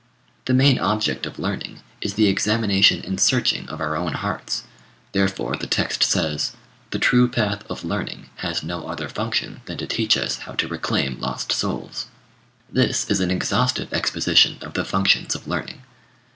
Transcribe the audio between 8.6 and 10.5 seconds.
no other function than to teach us